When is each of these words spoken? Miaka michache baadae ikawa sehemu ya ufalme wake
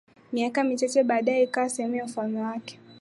Miaka 0.33 0.63
michache 0.63 1.03
baadae 1.03 1.43
ikawa 1.43 1.69
sehemu 1.69 1.95
ya 1.95 2.05
ufalme 2.05 2.41
wake 2.41 2.79